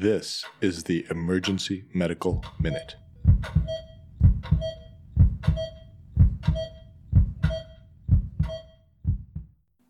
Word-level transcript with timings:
This 0.00 0.44
is 0.60 0.84
the 0.84 1.04
Emergency 1.10 1.86
Medical 1.92 2.44
Minute. 2.60 2.94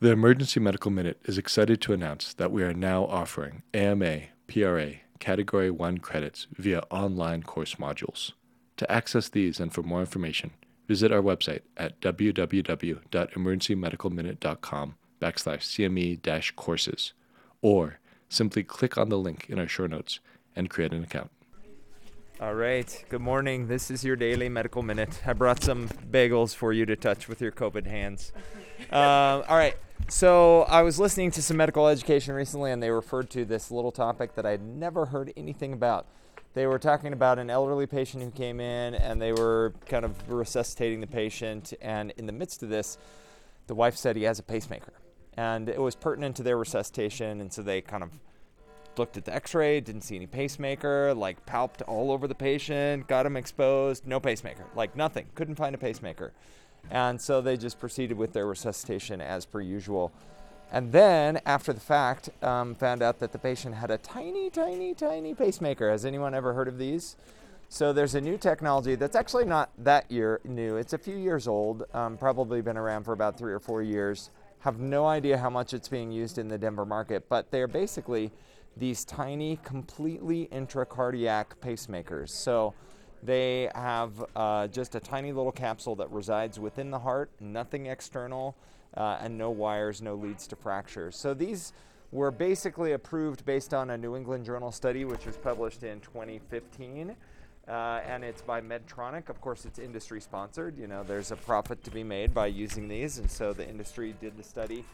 The 0.00 0.10
Emergency 0.10 0.58
Medical 0.58 0.90
Minute 0.90 1.20
is 1.26 1.38
excited 1.38 1.80
to 1.82 1.92
announce 1.92 2.34
that 2.34 2.50
we 2.50 2.64
are 2.64 2.74
now 2.74 3.04
offering 3.04 3.62
AMA, 3.72 4.22
PRA, 4.48 4.94
Category 5.20 5.70
1 5.70 5.98
credits 5.98 6.48
via 6.58 6.80
online 6.90 7.44
course 7.44 7.76
modules. 7.76 8.32
To 8.78 8.90
access 8.90 9.28
these 9.28 9.60
and 9.60 9.72
for 9.72 9.84
more 9.84 10.00
information, 10.00 10.50
visit 10.88 11.12
our 11.12 11.22
website 11.22 11.60
at 11.76 12.00
www.emergencymedicalminute.com 12.00 14.94
backslash 15.20 15.62
CME 15.62 16.56
courses 16.56 17.12
or 17.60 18.00
simply 18.32 18.62
click 18.62 18.96
on 18.96 19.08
the 19.08 19.18
link 19.18 19.46
in 19.48 19.58
our 19.58 19.68
show 19.68 19.86
notes 19.86 20.20
and 20.56 20.70
create 20.70 20.92
an 20.92 21.02
account. 21.02 21.30
All 22.40 22.54
right. 22.54 23.04
Good 23.08 23.20
morning. 23.20 23.68
This 23.68 23.90
is 23.90 24.02
your 24.02 24.16
daily 24.16 24.48
medical 24.48 24.82
minute. 24.82 25.20
I 25.24 25.32
brought 25.32 25.62
some 25.62 25.88
bagels 25.88 26.56
for 26.56 26.72
you 26.72 26.84
to 26.86 26.96
touch 26.96 27.28
with 27.28 27.40
your 27.40 27.52
COVID 27.52 27.86
hands. 27.86 28.32
Uh, 28.90 29.44
all 29.48 29.56
right. 29.56 29.76
So 30.08 30.62
I 30.62 30.82
was 30.82 30.98
listening 30.98 31.30
to 31.32 31.42
some 31.42 31.56
medical 31.56 31.86
education 31.86 32.34
recently, 32.34 32.72
and 32.72 32.82
they 32.82 32.90
referred 32.90 33.30
to 33.30 33.44
this 33.44 33.70
little 33.70 33.92
topic 33.92 34.34
that 34.34 34.44
I'd 34.44 34.60
never 34.60 35.06
heard 35.06 35.32
anything 35.36 35.72
about. 35.72 36.06
They 36.54 36.66
were 36.66 36.80
talking 36.80 37.12
about 37.12 37.38
an 37.38 37.48
elderly 37.48 37.86
patient 37.86 38.24
who 38.24 38.30
came 38.32 38.60
in, 38.60 38.96
and 38.96 39.22
they 39.22 39.32
were 39.32 39.72
kind 39.86 40.04
of 40.04 40.28
resuscitating 40.28 41.00
the 41.00 41.06
patient. 41.06 41.72
And 41.80 42.12
in 42.16 42.26
the 42.26 42.32
midst 42.32 42.64
of 42.64 42.70
this, 42.70 42.98
the 43.68 43.74
wife 43.74 43.96
said 43.96 44.16
he 44.16 44.24
has 44.24 44.40
a 44.40 44.42
pacemaker, 44.42 44.92
and 45.36 45.68
it 45.68 45.80
was 45.80 45.94
pertinent 45.94 46.36
to 46.36 46.42
their 46.42 46.58
resuscitation. 46.58 47.40
And 47.40 47.52
so 47.52 47.62
they 47.62 47.80
kind 47.80 48.02
of 48.02 48.10
looked 48.98 49.16
at 49.16 49.24
the 49.24 49.34
x-ray 49.34 49.80
didn't 49.80 50.02
see 50.02 50.16
any 50.16 50.26
pacemaker 50.26 51.14
like 51.14 51.46
palped 51.46 51.82
all 51.82 52.10
over 52.10 52.28
the 52.28 52.34
patient 52.34 53.06
got 53.06 53.24
him 53.24 53.38
exposed 53.38 54.06
no 54.06 54.20
pacemaker 54.20 54.66
like 54.74 54.94
nothing 54.94 55.26
couldn't 55.34 55.54
find 55.54 55.74
a 55.74 55.78
pacemaker. 55.78 56.32
And 56.90 57.20
so 57.20 57.40
they 57.40 57.56
just 57.56 57.78
proceeded 57.78 58.16
with 58.18 58.32
their 58.32 58.46
resuscitation 58.46 59.20
as 59.20 59.46
per 59.46 59.60
usual. 59.60 60.12
And 60.70 60.90
then 60.90 61.40
after 61.46 61.72
the 61.72 61.80
fact 61.80 62.30
um, 62.42 62.74
found 62.74 63.02
out 63.02 63.20
that 63.20 63.32
the 63.32 63.38
patient 63.38 63.76
had 63.76 63.90
a 63.90 63.98
tiny 63.98 64.50
tiny 64.50 64.94
tiny 64.94 65.34
pacemaker. 65.34 65.90
Has 65.90 66.04
anyone 66.04 66.34
ever 66.34 66.54
heard 66.54 66.68
of 66.68 66.78
these? 66.78 67.16
So 67.68 67.92
there's 67.92 68.14
a 68.14 68.20
new 68.20 68.36
technology 68.36 68.96
that's 68.96 69.16
actually 69.16 69.46
not 69.46 69.70
that 69.78 70.10
year 70.10 70.40
new. 70.44 70.76
It's 70.76 70.92
a 70.92 70.98
few 70.98 71.16
years 71.16 71.48
old 71.48 71.84
um, 71.94 72.18
probably 72.18 72.60
been 72.60 72.76
around 72.76 73.04
for 73.04 73.12
about 73.12 73.38
three 73.38 73.52
or 73.52 73.60
four 73.60 73.82
years 73.82 74.30
have 74.62 74.80
no 74.80 75.06
idea 75.06 75.38
how 75.38 75.50
much 75.50 75.74
it's 75.74 75.88
being 75.88 76.10
used 76.10 76.38
in 76.38 76.48
the 76.48 76.58
denver 76.58 76.86
market 76.86 77.28
but 77.28 77.50
they're 77.50 77.68
basically 77.68 78.32
these 78.76 79.04
tiny, 79.04 79.58
completely 79.62 80.48
intracardiac 80.52 81.46
pacemakers. 81.60 82.30
So 82.30 82.74
they 83.22 83.70
have 83.74 84.24
uh, 84.34 84.68
just 84.68 84.94
a 84.94 85.00
tiny 85.00 85.32
little 85.32 85.52
capsule 85.52 85.94
that 85.96 86.10
resides 86.10 86.58
within 86.58 86.90
the 86.90 86.98
heart, 86.98 87.30
nothing 87.40 87.86
external, 87.86 88.56
uh, 88.96 89.18
and 89.20 89.36
no 89.36 89.50
wires, 89.50 90.02
no 90.02 90.14
leads 90.14 90.46
to 90.48 90.56
fractures. 90.56 91.16
So 91.16 91.34
these 91.34 91.72
were 92.10 92.30
basically 92.30 92.92
approved 92.92 93.44
based 93.44 93.72
on 93.72 93.90
a 93.90 93.98
New 93.98 94.16
England 94.16 94.44
Journal 94.44 94.72
study, 94.72 95.04
which 95.04 95.24
was 95.24 95.36
published 95.36 95.82
in 95.82 96.00
2015. 96.00 97.16
Uh, 97.68 98.00
and 98.06 98.24
it's 98.24 98.42
by 98.42 98.60
Medtronic. 98.60 99.28
Of 99.28 99.40
course, 99.40 99.64
it's 99.64 99.78
industry 99.78 100.20
sponsored. 100.20 100.76
You 100.76 100.88
know, 100.88 101.04
there's 101.04 101.30
a 101.30 101.36
profit 101.36 101.84
to 101.84 101.90
be 101.90 102.02
made 102.02 102.34
by 102.34 102.46
using 102.48 102.88
these, 102.88 103.18
and 103.18 103.30
so 103.30 103.52
the 103.52 103.68
industry 103.68 104.14
did 104.20 104.36
the 104.36 104.42
study. 104.42 104.84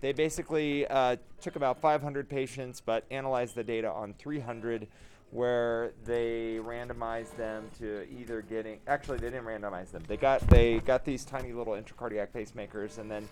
They 0.00 0.12
basically 0.12 0.86
uh, 0.86 1.16
took 1.40 1.56
about 1.56 1.80
500 1.80 2.28
patients, 2.28 2.80
but 2.84 3.04
analyzed 3.10 3.54
the 3.54 3.64
data 3.64 3.90
on 3.90 4.14
300, 4.18 4.86
where 5.30 5.92
they 6.04 6.58
randomized 6.62 7.36
them 7.36 7.70
to 7.78 8.06
either 8.10 8.42
getting. 8.42 8.78
Actually, 8.86 9.18
they 9.18 9.30
didn't 9.30 9.46
randomize 9.46 9.90
them. 9.90 10.02
They 10.06 10.16
got 10.16 10.46
they 10.48 10.80
got 10.80 11.04
these 11.04 11.24
tiny 11.24 11.52
little 11.52 11.74
intracardiac 11.74 12.28
pacemakers, 12.28 12.98
and 12.98 13.10
then 13.10 13.28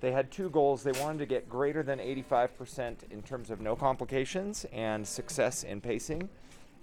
they 0.00 0.12
had 0.12 0.30
two 0.30 0.50
goals. 0.50 0.82
They 0.82 0.92
wanted 1.00 1.18
to 1.20 1.26
get 1.26 1.48
greater 1.48 1.82
than 1.82 1.98
85% 2.00 3.10
in 3.10 3.22
terms 3.22 3.50
of 3.50 3.60
no 3.60 3.74
complications 3.76 4.66
and 4.72 5.06
success 5.06 5.62
in 5.62 5.80
pacing. 5.80 6.28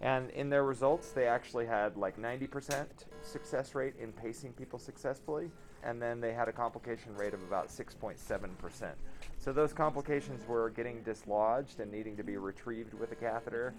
And 0.01 0.29
in 0.31 0.49
their 0.49 0.63
results, 0.63 1.11
they 1.11 1.27
actually 1.27 1.65
had 1.65 1.97
like 1.97 2.17
90% 2.17 2.85
success 3.21 3.75
rate 3.75 3.95
in 3.99 4.13
pacing 4.13 4.53
people 4.53 4.79
successfully. 4.79 5.51
And 5.83 6.01
then 6.01 6.19
they 6.19 6.33
had 6.33 6.47
a 6.47 6.53
complication 6.53 7.15
rate 7.15 7.33
of 7.33 7.41
about 7.43 7.67
6.7%. 7.67 8.91
So 9.37 9.53
those 9.53 9.73
complications 9.73 10.45
were 10.47 10.69
getting 10.69 11.01
dislodged 11.03 11.79
and 11.79 11.91
needing 11.91 12.17
to 12.17 12.23
be 12.23 12.37
retrieved 12.37 12.93
with 12.93 13.11
a 13.11 13.15
catheter, 13.15 13.73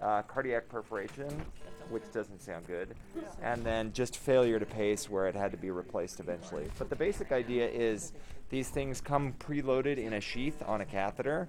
uh, 0.00 0.22
cardiac 0.22 0.68
perforation, 0.68 1.28
which 1.90 2.02
doesn't 2.12 2.40
sound 2.40 2.66
good, 2.66 2.94
and 3.42 3.64
then 3.64 3.92
just 3.92 4.16
failure 4.16 4.58
to 4.58 4.66
pace 4.66 5.08
where 5.08 5.28
it 5.28 5.34
had 5.34 5.50
to 5.52 5.56
be 5.56 5.70
replaced 5.70 6.18
eventually. 6.18 6.68
But 6.78 6.90
the 6.90 6.96
basic 6.96 7.30
idea 7.30 7.68
is 7.68 8.12
these 8.50 8.68
things 8.68 9.00
come 9.00 9.34
preloaded 9.34 9.98
in 9.98 10.14
a 10.14 10.20
sheath 10.20 10.62
on 10.66 10.80
a 10.80 10.84
catheter. 10.84 11.48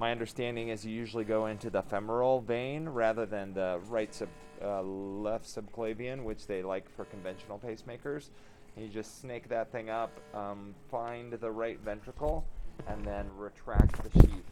My 0.00 0.12
understanding 0.12 0.70
is 0.70 0.82
you 0.82 0.94
usually 0.94 1.24
go 1.24 1.44
into 1.44 1.68
the 1.68 1.82
femoral 1.82 2.40
vein 2.40 2.88
rather 2.88 3.26
than 3.26 3.52
the 3.52 3.80
right 3.86 4.14
sub, 4.14 4.30
uh, 4.64 4.80
left 4.80 5.44
subclavian, 5.44 6.24
which 6.24 6.46
they 6.46 6.62
like 6.62 6.88
for 6.96 7.04
conventional 7.04 7.58
pacemakers. 7.58 8.30
And 8.74 8.86
you 8.86 8.90
just 8.90 9.20
snake 9.20 9.50
that 9.50 9.70
thing 9.70 9.90
up, 9.90 10.10
um, 10.32 10.74
find 10.90 11.34
the 11.34 11.50
right 11.50 11.78
ventricle, 11.80 12.46
and 12.88 13.04
then 13.04 13.26
retract 13.36 14.02
the 14.02 14.20
sheath. 14.22 14.42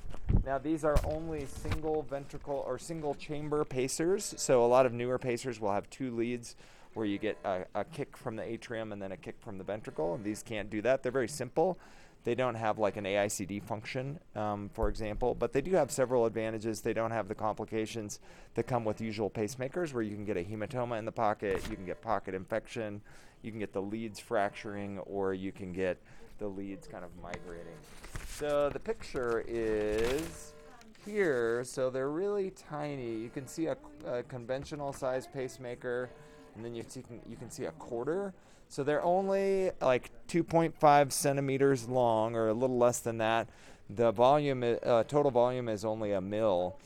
Now 0.44 0.58
these 0.58 0.84
are 0.84 0.96
only 1.04 1.46
single 1.46 2.02
ventricle 2.02 2.62
or 2.66 2.78
single 2.78 3.14
chamber 3.14 3.64
pacers, 3.64 4.34
so 4.36 4.62
a 4.62 4.68
lot 4.68 4.84
of 4.84 4.92
newer 4.92 5.18
pacers 5.18 5.58
will 5.58 5.72
have 5.72 5.88
two 5.88 6.14
leads 6.14 6.56
where 6.92 7.06
you 7.06 7.16
get 7.16 7.38
a, 7.46 7.64
a 7.74 7.84
kick 7.84 8.18
from 8.18 8.36
the 8.36 8.42
atrium 8.42 8.92
and 8.92 9.00
then 9.00 9.12
a 9.12 9.16
kick 9.16 9.36
from 9.40 9.56
the 9.56 9.64
ventricle. 9.64 10.14
And 10.14 10.22
these 10.22 10.42
can't 10.42 10.68
do 10.68 10.82
that. 10.82 11.02
They're 11.02 11.10
very 11.10 11.28
simple. 11.28 11.78
They 12.24 12.34
don't 12.34 12.56
have 12.56 12.78
like 12.78 12.96
an 12.96 13.04
AICD 13.04 13.62
function, 13.62 14.18
um, 14.34 14.70
for 14.74 14.88
example, 14.88 15.34
but 15.34 15.52
they 15.52 15.60
do 15.60 15.72
have 15.72 15.90
several 15.90 16.26
advantages. 16.26 16.80
They 16.80 16.92
don't 16.92 17.10
have 17.10 17.28
the 17.28 17.34
complications 17.34 18.20
that 18.54 18.66
come 18.66 18.84
with 18.84 19.00
usual 19.00 19.30
pacemakers, 19.30 19.94
where 19.94 20.02
you 20.02 20.14
can 20.14 20.24
get 20.24 20.36
a 20.36 20.44
hematoma 20.44 20.98
in 20.98 21.04
the 21.04 21.12
pocket, 21.12 21.62
you 21.70 21.76
can 21.76 21.86
get 21.86 22.02
pocket 22.02 22.34
infection, 22.34 23.00
you 23.42 23.50
can 23.50 23.60
get 23.60 23.72
the 23.72 23.82
leads 23.82 24.18
fracturing, 24.18 24.98
or 25.00 25.32
you 25.32 25.52
can 25.52 25.72
get 25.72 25.96
the 26.38 26.46
leads 26.46 26.86
kind 26.86 27.04
of 27.04 27.10
migrating. 27.22 27.78
So 28.28 28.68
the 28.68 28.78
picture 28.80 29.44
is 29.48 30.52
here. 31.04 31.64
So 31.64 31.90
they're 31.90 32.10
really 32.10 32.50
tiny. 32.50 33.14
You 33.14 33.30
can 33.30 33.46
see 33.46 33.66
a, 33.66 33.76
a 34.06 34.22
conventional 34.24 34.92
size 34.92 35.26
pacemaker, 35.26 36.10
and 36.58 36.64
then 36.64 36.74
you, 36.74 36.84
see, 36.86 37.04
you 37.28 37.36
can 37.36 37.50
see 37.50 37.66
a 37.66 37.70
quarter. 37.72 38.34
So 38.68 38.82
they're 38.82 39.02
only 39.02 39.70
like 39.80 40.10
2.5 40.28 41.12
centimeters 41.12 41.88
long, 41.88 42.34
or 42.34 42.48
a 42.48 42.52
little 42.52 42.76
less 42.76 42.98
than 42.98 43.18
that. 43.18 43.48
The 43.88 44.10
volume, 44.10 44.62
uh, 44.62 45.04
total 45.04 45.30
volume, 45.30 45.68
is 45.68 45.84
only 45.84 46.12
a 46.12 46.20
mil. 46.20 46.76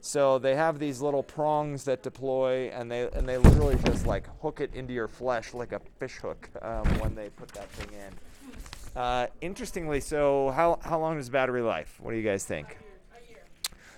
So 0.00 0.38
they 0.38 0.56
have 0.56 0.78
these 0.78 1.02
little 1.02 1.22
prongs 1.22 1.84
that 1.84 2.02
deploy, 2.02 2.70
and 2.70 2.90
they 2.90 3.08
and 3.10 3.28
they 3.28 3.36
literally 3.36 3.76
just 3.84 4.06
like 4.06 4.26
hook 4.40 4.60
it 4.60 4.74
into 4.74 4.94
your 4.94 5.06
flesh 5.06 5.52
like 5.52 5.72
a 5.72 5.80
fish 5.98 6.16
hook 6.16 6.48
um, 6.62 6.86
when 6.98 7.14
they 7.14 7.28
put 7.28 7.48
that 7.50 7.68
thing 7.68 7.98
in. 7.98 9.00
Uh, 9.00 9.26
interestingly, 9.42 10.00
so 10.00 10.50
how, 10.50 10.80
how 10.82 10.98
long 10.98 11.18
is 11.18 11.28
battery 11.28 11.62
life? 11.62 11.98
What 12.00 12.10
do 12.10 12.16
you 12.16 12.24
guys 12.24 12.44
think? 12.44 12.76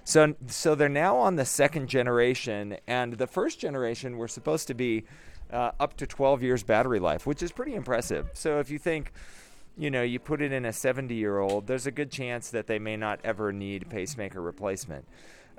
So, 0.05 0.35
so 0.49 0.75
they're 0.75 0.89
now 0.89 1.17
on 1.17 1.37
the 1.37 1.45
second 1.45 1.89
generation, 1.89 2.77
and 2.87 3.15
the 3.15 3.27
first 3.27 3.61
generation 3.61 4.17
were 4.17 4.29
supposed 4.29 4.67
to 4.69 4.75
be 4.75 5.05
uh, 5.53 5.73
up 5.79 5.97
to 5.99 6.07
12 6.07 6.43
years 6.43 6.63
battery 6.63 6.99
life, 6.99 7.27
which 7.27 7.43
is 7.43 7.53
pretty 7.53 7.75
impressive. 7.75 8.31
So 8.33 8.59
if 8.59 8.71
you 8.71 8.79
think, 8.79 9.13
you 9.77 9.91
know, 9.91 10.03
you 10.03 10.19
put 10.19 10.43
it 10.43 10.53
in 10.53 10.65
a 10.65 10.73
70 10.73 11.15
year 11.15 11.39
old, 11.39 11.67
there's 11.67 11.87
a 11.87 11.91
good 11.91 12.11
chance 12.11 12.51
that 12.51 12.67
they 12.67 12.79
may 12.79 12.97
not 12.97 13.21
ever 13.23 13.53
need 13.53 13.89
pacemaker 13.89 14.41
replacement. 14.41 15.07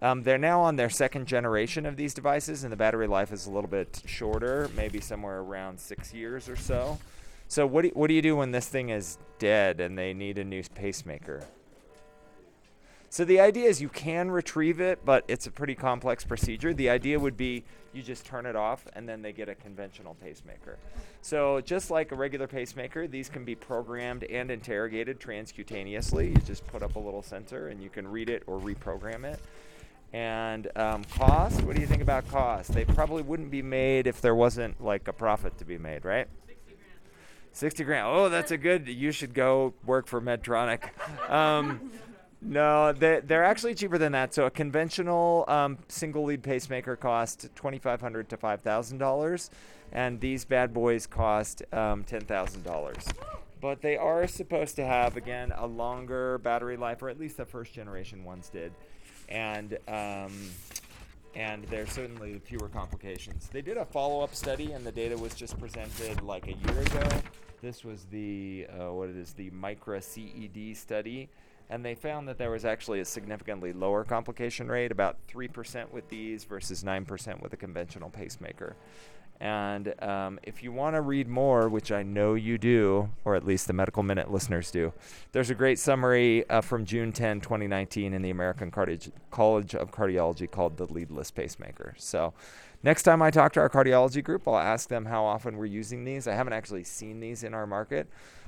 Um, 0.02 0.24
they're 0.24 0.38
now 0.38 0.60
on 0.60 0.76
their 0.76 0.90
second 0.90 1.28
generation 1.28 1.86
of 1.86 1.96
these 1.96 2.14
devices, 2.14 2.64
and 2.64 2.74
the 2.74 2.78
battery 2.78 3.08
life 3.08 3.32
is 3.32 3.46
a 3.46 3.52
little 3.52 3.70
bit 3.70 4.02
shorter, 4.06 4.70
maybe 4.76 5.00
somewhere 5.00 5.40
around 5.40 5.80
six 5.80 6.14
years 6.14 6.50
or 6.50 6.58
so. 6.58 6.98
So 7.48 7.66
what 7.66 7.84
do, 7.84 7.92
what 7.94 8.08
do 8.08 8.14
you 8.14 8.22
do 8.22 8.36
when 8.36 8.52
this 8.52 8.68
thing 8.68 8.90
is 8.90 9.18
dead 9.40 9.80
and 9.80 9.98
they 9.98 10.14
need 10.14 10.38
a 10.40 10.44
new 10.44 10.64
pacemaker? 10.76 11.46
So 13.14 13.24
the 13.26 13.42
idea 13.42 13.70
is 13.70 13.80
you 13.80 13.90
can 13.90 14.32
retrieve 14.32 14.82
it, 14.82 15.06
but 15.06 15.24
it's 15.28 15.46
a 15.46 15.52
pretty 15.52 15.76
complex 15.76 16.26
procedure. 16.26 16.74
The 16.74 16.90
idea 16.90 17.20
would 17.20 17.38
be 17.38 17.64
you 17.94 18.02
just 18.02 18.26
turn 18.26 18.48
it 18.48 18.56
off 18.56 18.88
and 18.94 19.08
then 19.08 19.22
they 19.22 19.32
get 19.32 19.48
a 19.48 19.54
conventional 19.54 20.16
pacemaker. 20.16 20.80
So 21.22 21.62
just 21.62 21.92
like 21.92 22.12
a 22.12 22.16
regular 22.16 22.48
pacemaker, 22.48 23.08
these 23.08 23.30
can 23.30 23.46
be 23.46 23.54
programmed 23.54 24.24
and 24.24 24.50
interrogated 24.50 25.20
transcutaneously. 25.20 26.30
You 26.30 26.42
just 26.42 26.66
put 26.66 26.82
up 26.82 26.96
a 26.96 27.00
little 27.00 27.22
sensor 27.22 27.68
and 27.68 27.84
you 27.84 27.92
can 27.92 28.08
read 28.08 28.32
it 28.32 28.42
or 28.48 28.60
reprogram 28.60 29.26
it. 29.26 29.40
And 30.12 30.76
um, 30.76 31.04
cost, 31.16 31.62
what 31.62 31.76
do 31.76 31.82
you 31.84 31.88
think 31.88 32.02
about 32.02 32.28
cost? 32.30 32.74
They 32.74 32.84
probably 32.84 33.22
wouldn't 33.22 33.52
be 33.52 33.62
made 33.62 34.08
if 34.08 34.22
there 34.22 34.34
wasn't 34.34 34.84
like 34.84 35.08
a 35.08 35.14
profit 35.14 35.60
to 35.60 35.66
be 35.66 35.78
made, 35.78 36.04
right? 36.04 36.28
60 37.52 37.84
grand. 37.84 38.08
Oh, 38.08 38.30
that's 38.30 38.50
a 38.50 38.58
good, 38.58 38.88
you 38.88 39.12
should 39.12 39.36
go 39.36 39.76
work 39.86 40.08
for 40.08 40.20
Medtronic. 40.20 40.90
Um, 41.30 41.92
No, 42.46 42.92
they're, 42.92 43.22
they're 43.22 43.44
actually 43.44 43.74
cheaper 43.74 43.98
than 43.98 44.12
that. 44.12 44.34
So 44.34 44.46
a 44.46 44.52
conventional 44.52 45.46
um, 45.48 45.78
single 45.88 46.26
lead 46.26 46.44
pacemaker 46.44 46.96
costs 46.96 47.50
twenty 47.56 47.80
five 47.80 48.02
hundred 48.02 48.30
to 48.30 48.38
five 48.38 48.62
thousand 48.62 48.98
dollars, 48.98 49.50
and 49.92 50.20
these 50.20 50.44
bad 50.44 50.74
boys 50.74 51.08
cost 51.08 51.64
um, 51.74 52.04
ten 52.04 52.22
thousand 52.22 52.64
dollars. 52.64 53.06
But 53.62 53.82
they 53.82 53.96
are 53.96 54.28
supposed 54.28 54.76
to 54.76 54.86
have 54.86 55.16
again 55.16 55.54
a 55.56 55.66
longer 55.66 56.38
battery 56.40 56.76
life, 56.76 57.02
or 57.02 57.10
at 57.10 57.18
least 57.18 57.38
the 57.38 57.46
first 57.46 57.74
generation 57.74 58.26
ones 58.26 58.50
did, 58.50 58.74
and 59.30 59.78
um, 59.88 60.34
and 61.34 61.64
there's 61.66 61.92
certainly 61.92 62.40
fewer 62.44 62.68
complications. 62.68 63.48
They 63.48 63.62
did 63.62 63.78
a 63.78 63.86
follow 63.86 64.22
up 64.22 64.36
study, 64.36 64.74
and 64.74 64.86
the 64.86 64.92
data 64.92 65.18
was 65.18 65.34
just 65.34 65.58
presented 65.58 66.22
like 66.22 66.48
a 66.48 66.54
year 66.54 66.82
ago. 66.82 67.08
This 67.62 67.86
was 67.86 68.04
the 68.12 68.68
uh, 68.70 68.92
what 68.92 69.08
it 69.08 69.16
is 69.16 69.32
the 69.32 69.50
Micra 69.52 70.04
CED 70.04 70.76
study 70.76 71.30
and 71.74 71.84
they 71.84 71.96
found 71.96 72.28
that 72.28 72.38
there 72.38 72.52
was 72.52 72.66
actually 72.66 73.00
a 73.00 73.06
significantly 73.06 73.74
lower 73.74 74.04
complication 74.04 74.68
rate, 74.68 74.92
about 74.92 75.18
3% 75.28 75.90
with 75.90 76.08
these 76.08 76.44
versus 76.44 76.84
9% 76.84 77.42
with 77.42 77.52
a 77.52 77.58
conventional 77.58 78.12
pacemaker. 78.12 78.76
And 79.40 79.96
um, 80.04 80.40
if 80.44 80.62
you 80.62 80.72
want 80.72 80.96
to 80.96 81.02
read 81.02 81.28
more, 81.28 81.68
which 81.70 81.92
I 81.92 82.04
know 82.04 82.36
you 82.36 82.60
do, 82.60 83.10
or 83.26 83.36
at 83.36 83.44
least 83.44 83.66
the 83.66 83.74
Medical 83.74 84.04
Minute 84.04 84.30
listeners 84.30 84.70
do, 84.70 84.94
there's 85.32 85.50
a 85.50 85.56
great 85.56 85.80
summary 85.80 86.48
uh, 86.48 86.62
from 86.62 86.86
June 86.86 87.12
10, 87.12 87.42
2019, 87.42 88.14
in 88.14 88.22
the 88.22 88.30
American 88.30 88.70
Cardi- 88.70 89.12
College 89.32 89.74
of 89.74 89.90
Cardiology 89.90 90.50
called 90.50 90.78
The 90.78 90.86
Leadless 90.86 91.32
Pacemaker. 91.32 91.96
So, 91.98 92.36
next 92.84 93.04
time 93.04 93.22
I 93.22 93.32
talk 93.32 93.54
to 93.54 93.60
our 93.60 93.70
cardiology 93.70 94.24
group, 94.24 94.48
I'll 94.48 94.58
ask 94.58 94.90
them 94.90 95.06
how 95.06 95.26
often 95.26 95.58
we're 95.58 95.66
using 95.66 96.04
these. 96.04 96.28
I 96.28 96.34
haven't 96.34 96.54
actually 96.54 96.84
seen 96.84 97.20
these 97.20 97.44
in 97.44 97.54
our 97.54 97.66
market, 97.66 98.08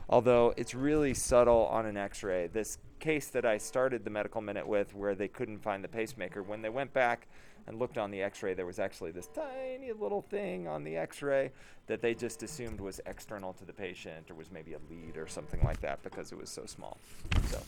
although 0.09 0.53
it's 0.57 0.75
really 0.75 1.13
subtle 1.13 1.65
on 1.67 1.85
an 1.85 1.97
x 1.97 2.21
ray. 2.23 2.47
This 2.47 2.77
case 2.99 3.27
that 3.29 3.45
I 3.45 3.57
started 3.57 4.03
the 4.03 4.09
medical 4.09 4.41
minute 4.41 4.67
with, 4.67 4.93
where 4.93 5.15
they 5.15 5.27
couldn't 5.27 5.59
find 5.59 5.83
the 5.83 5.87
pacemaker, 5.87 6.43
when 6.43 6.61
they 6.61 6.69
went 6.69 6.93
back 6.93 7.27
and 7.67 7.79
looked 7.79 7.97
on 7.97 8.11
the 8.11 8.21
x 8.21 8.43
ray, 8.43 8.53
there 8.53 8.65
was 8.65 8.79
actually 8.79 9.11
this 9.11 9.27
tiny 9.27 9.91
little 9.91 10.21
thing 10.21 10.67
on 10.67 10.83
the 10.83 10.97
x 10.97 11.21
ray 11.21 11.51
that 11.87 12.01
they 12.01 12.13
just 12.13 12.43
assumed 12.43 12.79
was 12.79 12.99
external 13.05 13.53
to 13.53 13.65
the 13.65 13.73
patient 13.73 14.29
or 14.29 14.35
was 14.35 14.51
maybe 14.51 14.73
a 14.73 14.79
lead 14.89 15.17
or 15.17 15.27
something 15.27 15.61
like 15.63 15.79
that 15.81 16.01
because 16.03 16.31
it 16.31 16.37
was 16.37 16.49
so 16.49 16.65
small. 16.65 16.97
So 17.49 17.59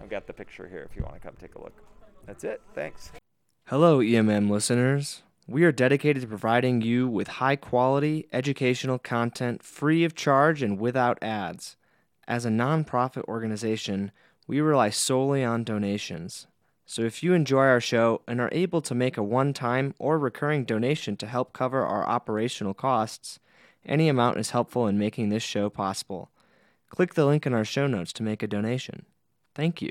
I've 0.00 0.08
got 0.08 0.26
the 0.26 0.32
picture 0.32 0.68
here 0.68 0.86
if 0.88 0.96
you 0.96 1.02
want 1.02 1.14
to 1.14 1.20
come 1.20 1.34
take 1.38 1.54
a 1.54 1.62
look. 1.62 1.82
That's 2.26 2.44
it. 2.44 2.60
Thanks. 2.74 3.12
Hello, 3.66 3.98
EMM 3.98 4.50
listeners. 4.50 5.22
We 5.48 5.62
are 5.62 5.72
dedicated 5.72 6.22
to 6.22 6.28
providing 6.28 6.82
you 6.82 7.06
with 7.06 7.28
high 7.28 7.54
quality 7.54 8.26
educational 8.32 8.98
content 8.98 9.62
free 9.62 10.02
of 10.02 10.16
charge 10.16 10.60
and 10.60 10.78
without 10.78 11.22
ads. 11.22 11.76
As 12.26 12.44
a 12.44 12.50
nonprofit 12.50 13.22
organization, 13.28 14.10
we 14.48 14.60
rely 14.60 14.90
solely 14.90 15.44
on 15.44 15.62
donations. 15.62 16.48
So 16.84 17.02
if 17.02 17.22
you 17.22 17.32
enjoy 17.32 17.64
our 17.64 17.80
show 17.80 18.22
and 18.26 18.40
are 18.40 18.48
able 18.50 18.80
to 18.82 18.94
make 18.94 19.16
a 19.16 19.22
one 19.22 19.52
time 19.52 19.94
or 20.00 20.18
recurring 20.18 20.64
donation 20.64 21.16
to 21.18 21.26
help 21.26 21.52
cover 21.52 21.84
our 21.84 22.04
operational 22.06 22.74
costs, 22.74 23.38
any 23.84 24.08
amount 24.08 24.38
is 24.38 24.50
helpful 24.50 24.88
in 24.88 24.98
making 24.98 25.28
this 25.28 25.44
show 25.44 25.70
possible. 25.70 26.30
Click 26.90 27.14
the 27.14 27.26
link 27.26 27.46
in 27.46 27.54
our 27.54 27.64
show 27.64 27.86
notes 27.86 28.12
to 28.14 28.24
make 28.24 28.42
a 28.42 28.48
donation. 28.48 29.06
Thank 29.54 29.80
you. 29.80 29.90